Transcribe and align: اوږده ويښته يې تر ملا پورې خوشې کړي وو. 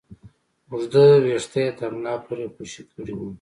اوږده 0.69 1.03
ويښته 1.23 1.59
يې 1.65 1.71
تر 1.77 1.89
ملا 1.97 2.13
پورې 2.25 2.45
خوشې 2.53 2.83
کړي 2.91 3.13
وو. 3.15 3.27